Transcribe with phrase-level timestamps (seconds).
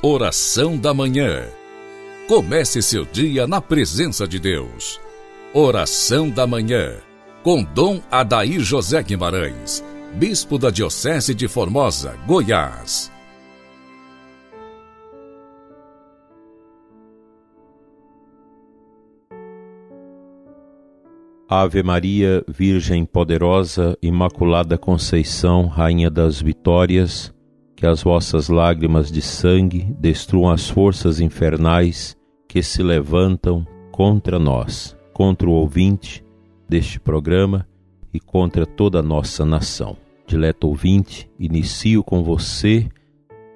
[0.00, 1.48] Oração da Manhã.
[2.28, 5.00] Comece seu dia na presença de Deus.
[5.52, 6.98] Oração da Manhã.
[7.42, 9.84] Com Dom Adair José Guimarães,
[10.14, 13.10] Bispo da Diocese de Formosa, Goiás.
[21.48, 27.34] Ave Maria, Virgem poderosa, Imaculada Conceição, Rainha das Vitórias,
[27.78, 32.16] que as vossas lágrimas de sangue destruam as forças infernais
[32.48, 36.24] que se levantam contra nós, contra o ouvinte
[36.68, 37.68] deste programa
[38.12, 39.96] e contra toda a nossa nação.
[40.26, 42.88] Dileto ouvinte, inicio com você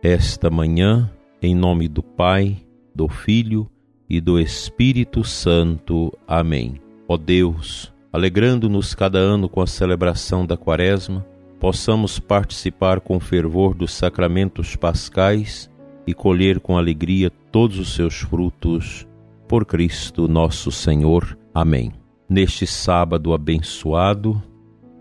[0.00, 1.10] esta manhã
[1.42, 2.58] em nome do Pai,
[2.94, 3.68] do Filho
[4.08, 6.16] e do Espírito Santo.
[6.24, 6.80] Amém.
[7.08, 11.26] Ó Deus, alegrando-nos cada ano com a celebração da Quaresma,
[11.60, 15.70] possamos participar com fervor dos sacramentos pascais
[16.06, 19.06] e colher com alegria todos os seus frutos.
[19.48, 21.38] Por Cristo nosso Senhor.
[21.54, 21.92] Amém.
[22.28, 24.42] Neste sábado abençoado,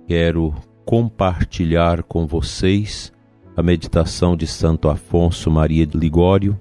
[0.07, 0.53] quero
[0.85, 3.11] compartilhar com vocês
[3.55, 6.59] a meditação de Santo Afonso Maria de Ligório,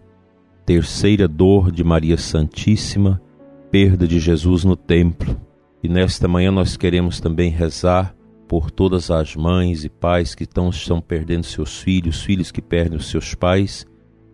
[0.64, 3.20] terceira dor de Maria Santíssima,
[3.70, 5.36] perda de Jesus no templo.
[5.82, 8.14] E nesta manhã nós queremos também rezar
[8.52, 12.98] por todas as mães e pais que estão, estão perdendo seus filhos, filhos que perdem
[12.98, 13.86] os seus pais,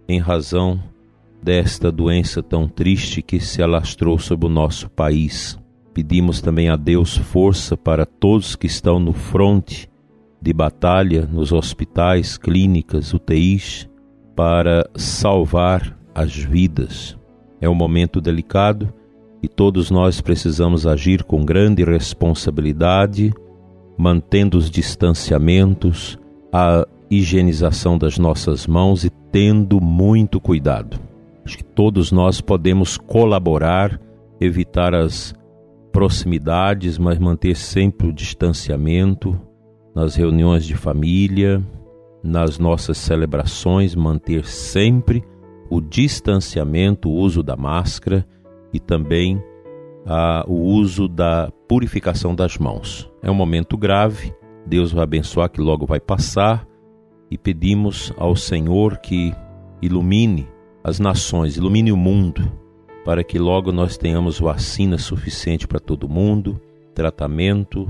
[0.08, 0.82] em razão
[1.40, 5.56] desta doença tão triste que se alastrou sobre o nosso país.
[5.94, 9.88] Pedimos também a Deus força para todos que estão no fronte
[10.42, 13.88] de batalha, nos hospitais, clínicas, UTIs,
[14.34, 17.16] para salvar as vidas.
[17.60, 18.92] É um momento delicado
[19.40, 23.32] e todos nós precisamos agir com grande responsabilidade
[23.98, 26.16] mantendo os distanciamentos,
[26.52, 31.00] a higienização das nossas mãos e tendo muito cuidado.
[31.44, 34.00] Acho que todos nós podemos colaborar,
[34.40, 35.34] evitar as
[35.90, 39.38] proximidades, mas manter sempre o distanciamento
[39.94, 41.60] nas reuniões de família,
[42.22, 45.24] nas nossas celebrações, manter sempre
[45.68, 48.24] o distanciamento, o uso da máscara
[48.72, 49.42] e também
[50.10, 53.10] ah, o uso da purificação das mãos.
[53.22, 54.34] É um momento grave,
[54.66, 56.66] Deus vai abençoar que logo vai passar
[57.30, 59.34] e pedimos ao Senhor que
[59.82, 60.48] ilumine
[60.82, 62.50] as nações, ilumine o mundo,
[63.04, 66.58] para que logo nós tenhamos vacina suficiente para todo mundo,
[66.94, 67.86] tratamento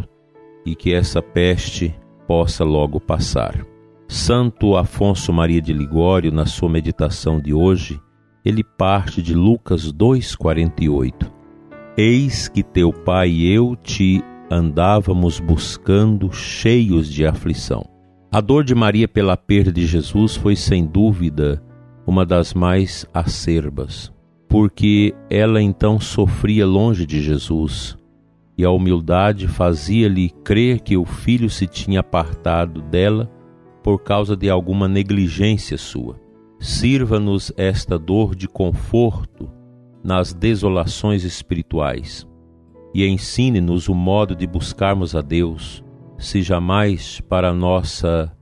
[0.67, 1.95] e que essa peste
[2.27, 3.65] possa logo passar.
[4.09, 8.01] Santo Afonso Maria de Ligório, na sua meditação de hoje,
[8.45, 11.38] ele parte de Lucas 2,48
[12.01, 17.85] Eis que teu pai e eu te andávamos buscando cheios de aflição.
[18.31, 21.61] A dor de Maria pela perda de Jesus foi sem dúvida
[22.07, 24.13] uma das mais acerbas,
[24.49, 27.99] porque ela então sofria longe de Jesus
[28.57, 33.29] e a humildade fazia-lhe crer que o filho se tinha apartado dela
[33.83, 36.15] por causa de alguma negligência sua.
[36.61, 39.58] Sirva-nos esta dor de conforto
[40.03, 42.27] nas desolações espirituais
[42.95, 45.85] e ensine-nos o modo de buscarmos a Deus,
[46.17, 48.35] se jamais para nossa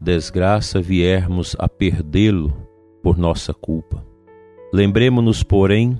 [0.00, 2.56] desgraça viermos a perdê-lo
[3.02, 4.04] por nossa culpa.
[4.72, 5.98] Lembremos-nos, porém,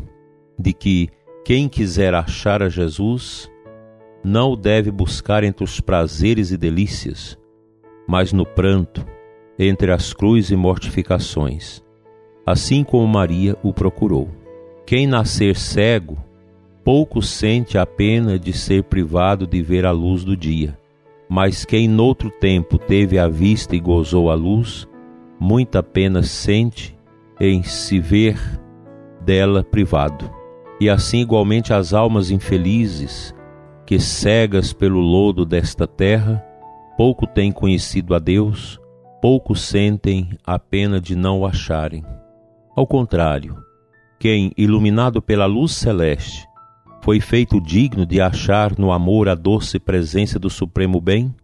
[0.59, 1.09] de que
[1.45, 3.51] quem quiser achar a Jesus
[4.23, 7.39] não o deve buscar entre os prazeres e delícias,
[8.07, 9.05] mas no pranto,
[9.59, 11.83] entre as cruzes e mortificações,
[12.47, 14.29] assim como Maria o procurou.
[14.89, 16.17] Quem nascer cego,
[16.83, 20.79] pouco sente a pena de ser privado de ver a luz do dia.
[21.29, 24.89] Mas quem noutro tempo teve a vista e gozou a luz,
[25.39, 26.97] muita pena sente
[27.39, 28.41] em se ver
[29.21, 30.31] dela privado.
[30.81, 33.35] E assim igualmente as almas infelizes,
[33.85, 36.43] que cegas pelo lodo desta terra,
[36.97, 38.81] pouco têm conhecido a Deus,
[39.21, 42.03] pouco sentem a pena de não o acharem.
[42.75, 43.68] Ao contrário,
[44.19, 46.47] quem, iluminado pela luz celeste,
[47.03, 51.35] foi feito digno de achar no amor a doce presença do Supremo Bem?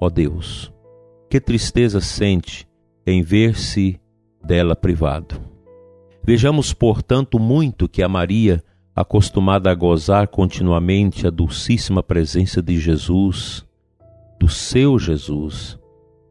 [0.00, 0.72] Ó Deus,
[1.30, 2.68] que tristeza sente
[3.06, 3.98] em ver-se
[4.44, 5.40] dela privado.
[6.24, 8.62] Vejamos, portanto, muito que a Maria,
[8.94, 13.66] acostumada a gozar continuamente a dulcíssima presença de Jesus,
[14.38, 15.78] do seu Jesus,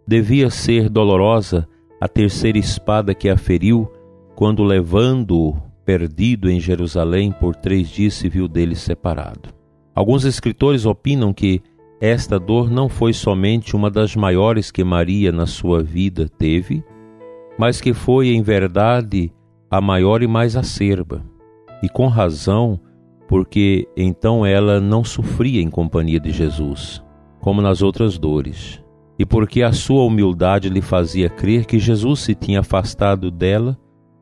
[0.08, 1.68] devia ser dolorosa
[2.00, 3.92] a terceira espada que a feriu
[4.36, 9.50] quando, levando-o perdido em Jerusalém por três dias se viu dele separado.
[9.94, 11.62] Alguns escritores opinam que
[12.00, 16.84] esta dor não foi somente uma das maiores que Maria na sua vida teve,
[17.58, 19.32] mas que foi, em verdade,
[19.70, 21.24] a maior e mais acerba,
[21.84, 22.80] e com razão,
[23.28, 27.04] porque então ela não sofria em companhia de Jesus,
[27.40, 28.84] como nas outras dores,
[29.20, 33.78] e porque a sua humildade lhe fazia crer que Jesus se tinha afastado dela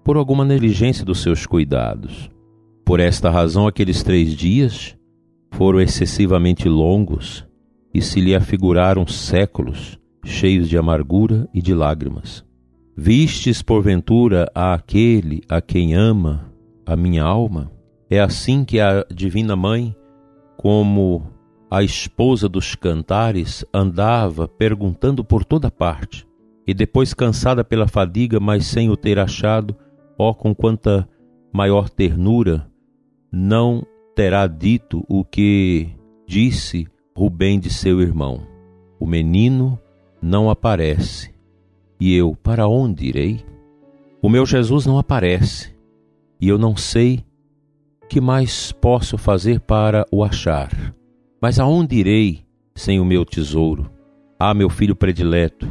[0.10, 2.32] por alguma negligência dos seus cuidados.
[2.84, 4.98] Por esta razão, aqueles três dias
[5.52, 7.46] foram excessivamente longos
[7.94, 12.44] e se lhe afiguraram séculos cheios de amargura e de lágrimas.
[12.98, 16.52] Vistes, porventura, a aquele a quem ama
[16.88, 17.72] a minha alma?
[18.10, 19.96] É assim que a Divina Mãe,
[20.58, 21.28] como
[21.70, 26.28] a esposa dos cantares, andava perguntando por toda parte,
[26.66, 29.78] e depois, cansada pela fadiga, mas sem o ter achado,
[30.20, 31.08] ó, com quanta
[31.54, 32.70] maior ternura,
[33.32, 33.82] não
[34.14, 35.88] terá dito o que
[36.28, 36.86] disse
[37.16, 38.46] Rubem de seu irmão:
[39.00, 39.80] O menino
[40.22, 41.34] não aparece.
[42.00, 43.46] E eu, para onde irei?
[44.22, 45.76] O meu Jesus não aparece,
[46.40, 47.24] e eu não sei
[48.10, 50.70] que mais posso fazer para o achar.
[51.42, 52.46] Mas aonde irei
[52.76, 53.90] sem o meu tesouro?
[54.38, 55.68] Ah, meu filho predileto,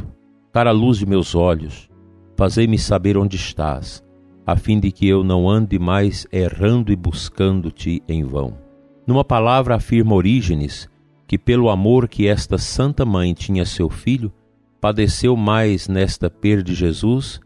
[0.51, 1.89] cara luz de meus olhos,
[2.37, 4.03] fazei-me saber onde estás
[4.51, 8.57] a fim de que eu não ande mais errando e buscando-te em vão.
[9.05, 10.89] Numa palavra, afirma Orígenes
[11.27, 14.33] que, pelo amor que esta Santa Mãe tinha a seu filho,
[14.81, 17.39] padeceu mais nesta perda de Jesus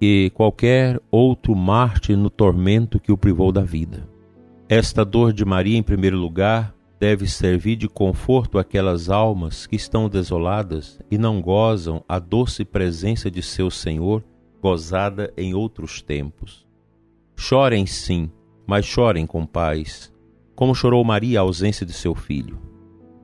[0.00, 4.08] que qualquer outro mártir no tormento que o privou da vida.
[4.68, 10.08] Esta dor de Maria, em primeiro lugar, deve servir de conforto àquelas almas que estão
[10.08, 14.24] desoladas e não gozam a doce presença de seu Senhor
[14.60, 16.66] gozada em outros tempos.
[17.36, 18.30] Chorem sim,
[18.66, 20.12] mas chorem com paz,
[20.54, 22.58] como chorou Maria a ausência de seu filho.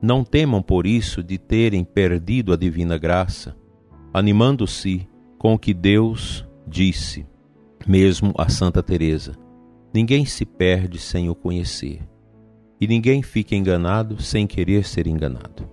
[0.01, 3.55] Não temam por isso de terem perdido a divina graça,
[4.13, 5.07] animando-se
[5.37, 7.25] com o que Deus disse,
[7.87, 9.33] mesmo a Santa Teresa:
[9.93, 12.01] ninguém se perde sem o conhecer,
[12.79, 15.69] e ninguém fica enganado sem querer ser enganado.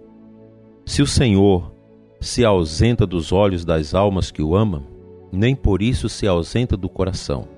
[0.87, 1.75] Se o Senhor
[2.21, 4.87] se ausenta dos olhos das almas que o amam,
[5.33, 7.49] nem por isso se ausenta do coração.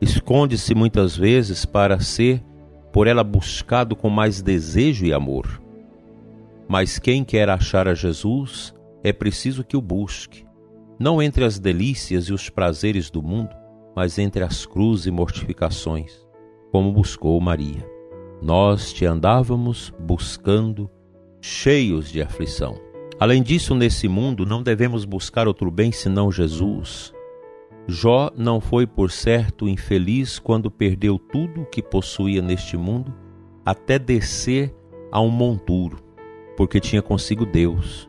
[0.00, 2.42] Esconde-se muitas vezes para ser
[2.92, 5.60] por ela buscado com mais desejo e amor.
[6.68, 10.44] Mas quem quer achar a Jesus é preciso que o busque,
[10.98, 13.54] não entre as delícias e os prazeres do mundo,
[13.94, 16.26] mas entre as cruzes e mortificações,
[16.72, 17.86] como buscou Maria.
[18.42, 20.90] Nós te andávamos buscando,
[21.40, 22.85] cheios de aflição.
[23.18, 27.14] Além disso, nesse mundo não devemos buscar outro bem senão Jesus.
[27.88, 33.14] Jó não foi, por certo, infeliz quando perdeu tudo o que possuía neste mundo,
[33.64, 34.74] até descer
[35.10, 35.98] a um monturo,
[36.56, 38.08] porque tinha consigo Deus.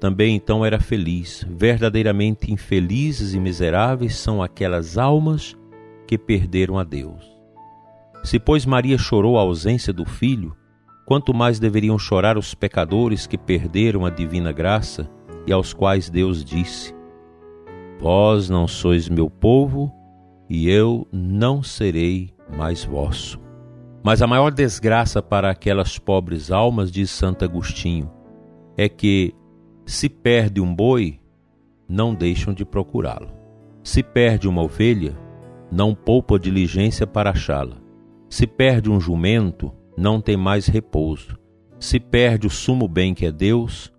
[0.00, 1.46] Também então era feliz.
[1.48, 5.56] Verdadeiramente infelizes e miseráveis são aquelas almas
[6.06, 7.24] que perderam a Deus.
[8.24, 10.56] Se, pois, Maria chorou a ausência do filho,
[11.04, 15.10] quanto mais deveriam chorar os pecadores que perderam a divina graça
[15.46, 16.94] e aos quais Deus disse:
[18.00, 19.92] Vós não sois meu povo,
[20.48, 23.40] e eu não serei mais vosso.
[24.02, 28.10] Mas a maior desgraça para aquelas pobres almas, diz Santo Agostinho,
[28.76, 29.34] é que,
[29.86, 31.20] se perde um boi,
[31.88, 33.28] não deixam de procurá-lo.
[33.82, 35.16] Se perde uma ovelha,
[35.70, 37.76] não poupa diligência para achá-la.
[38.28, 41.38] Se perde um jumento, não tem mais repouso.
[41.78, 43.92] Se perde o sumo bem que é Deus,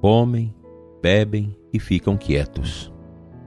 [0.00, 0.54] comem,
[1.02, 2.92] bebem e ficam quietos.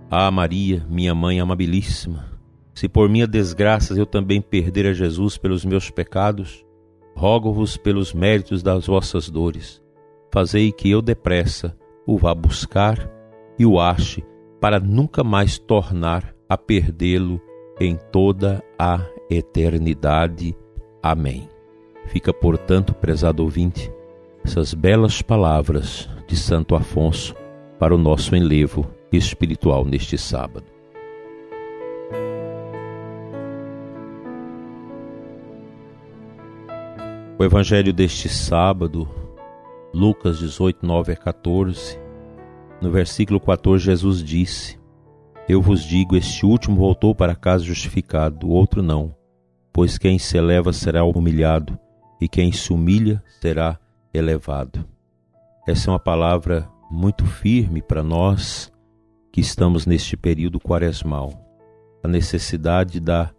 [0.09, 2.25] Ah, Maria, minha mãe amabilíssima,
[2.73, 6.65] se por minha desgraça eu também perder a Jesus pelos meus pecados,
[7.15, 9.81] rogo-vos pelos méritos das vossas dores,
[10.31, 11.77] fazei que eu depressa
[12.07, 12.97] o vá buscar
[13.57, 14.23] e o ache,
[14.59, 17.39] para nunca mais tornar a perdê-lo
[17.79, 20.55] em toda a eternidade.
[21.03, 21.47] Amém.
[22.09, 23.91] Fica, portanto, prezado ouvinte,
[24.43, 27.35] essas belas palavras de Santo Afonso
[27.77, 30.65] para o nosso enlevo espiritual neste sábado.
[37.37, 39.07] O Evangelho deste sábado,
[39.93, 41.99] Lucas 18, 9 a 14,
[42.81, 44.79] no versículo 14, Jesus disse:
[45.47, 49.15] Eu vos digo, este último voltou para casa justificado, o outro não,
[49.71, 51.77] pois quem se eleva será humilhado
[52.19, 53.79] e quem se humilha será
[54.13, 54.85] elevado.
[55.67, 58.71] Essa é uma palavra muito firme para nós
[59.31, 61.33] que estamos neste período quaresmal.
[62.03, 63.31] A necessidade da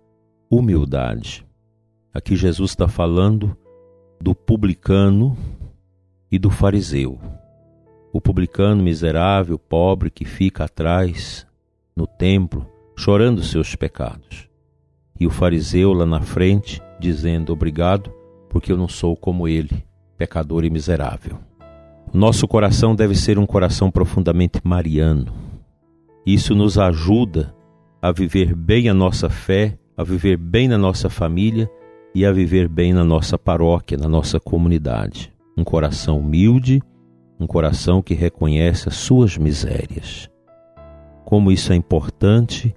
[0.50, 1.46] humildade.
[2.12, 3.56] Aqui Jesus está falando
[4.20, 5.36] do publicano
[6.30, 7.18] e do fariseu.
[8.12, 11.46] O publicano miserável, pobre, que fica atrás
[11.96, 14.48] no templo, chorando seus pecados.
[15.18, 18.12] E o fariseu lá na frente, dizendo: Obrigado,
[18.50, 19.84] porque eu não sou como ele,
[20.18, 21.38] pecador e miserável.
[22.12, 25.32] Nosso coração deve ser um coração profundamente mariano.
[26.26, 27.54] Isso nos ajuda
[28.02, 31.70] a viver bem a nossa fé, a viver bem na nossa família
[32.12, 35.32] e a viver bem na nossa paróquia, na nossa comunidade.
[35.56, 36.82] Um coração humilde,
[37.38, 40.28] um coração que reconhece as suas misérias.
[41.24, 42.74] Como isso é importante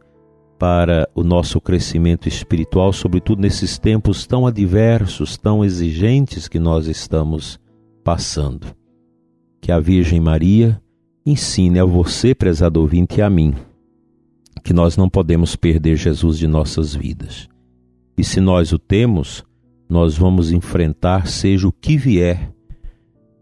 [0.57, 7.59] para o nosso crescimento espiritual, sobretudo nesses tempos tão adversos, tão exigentes que nós estamos
[8.03, 8.67] passando.
[9.61, 10.81] Que a Virgem Maria
[11.25, 13.53] ensine a você, prezado ouvinte, e a mim,
[14.63, 17.47] que nós não podemos perder Jesus de nossas vidas.
[18.17, 19.43] E se nós o temos,
[19.89, 22.53] nós vamos enfrentar, seja o que vier,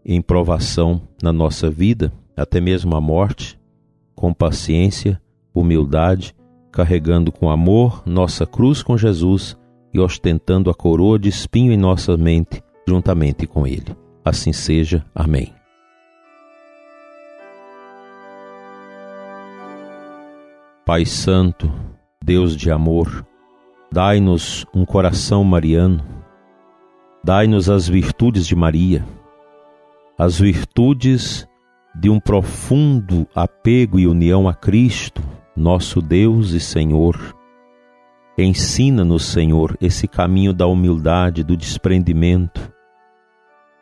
[0.04, 3.58] em provação na nossa vida, até mesmo a morte,
[4.14, 5.20] com paciência,
[5.54, 6.34] humildade,
[6.72, 9.56] carregando com amor nossa cruz com Jesus
[9.92, 13.94] e ostentando a coroa de espinho em nossa mente, juntamente com Ele.
[14.24, 15.04] Assim seja.
[15.14, 15.52] Amém.
[20.84, 21.70] Pai Santo,
[22.24, 23.24] Deus de amor,
[23.90, 26.04] dai-nos um coração mariano,
[27.22, 29.04] dai-nos as virtudes de Maria,
[30.18, 31.46] as virtudes
[31.94, 35.22] de um profundo apego e união a Cristo,
[35.56, 37.36] nosso Deus e Senhor.
[38.36, 42.72] Ensina-nos, Senhor, esse caminho da humildade, do desprendimento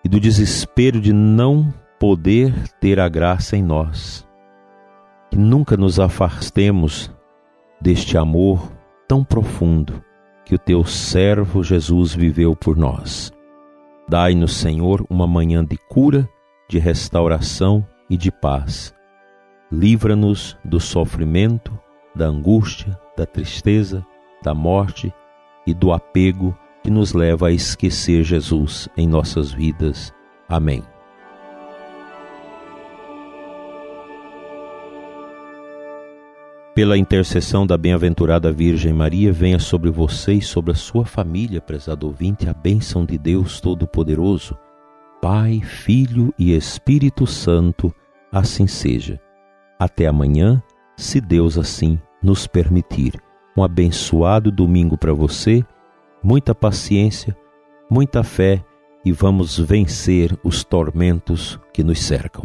[0.04, 4.28] e do desespero de não poder ter a graça em nós
[5.30, 7.10] que nunca nos afastemos
[7.80, 8.70] deste amor
[9.06, 10.02] tão profundo
[10.44, 13.32] que o teu servo Jesus viveu por nós.
[14.08, 16.28] Dai-nos, Senhor, uma manhã de cura,
[16.68, 18.92] de restauração e de paz.
[19.70, 21.78] Livra-nos do sofrimento,
[22.14, 24.04] da angústia, da tristeza,
[24.42, 25.12] da morte
[25.66, 30.12] e do apego que nos leva a esquecer Jesus em nossas vidas.
[30.48, 30.82] Amém.
[36.74, 42.06] Pela intercessão da bem-aventurada Virgem Maria, venha sobre você e sobre a sua família, prezado
[42.06, 44.56] ouvinte, a bênção de Deus Todo-Poderoso,
[45.20, 47.94] Pai, Filho e Espírito Santo,
[48.32, 49.20] assim seja.
[49.80, 50.62] Até amanhã,
[50.94, 53.14] se Deus assim nos permitir.
[53.56, 55.64] Um abençoado domingo para você,
[56.22, 57.34] muita paciência,
[57.90, 58.62] muita fé
[59.02, 62.44] e vamos vencer os tormentos que nos cercam.